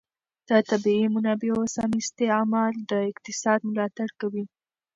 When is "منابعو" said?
1.15-1.63